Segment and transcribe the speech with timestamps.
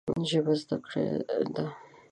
[0.29, 1.03] ژبه زده کړه
[1.55, 1.65] ده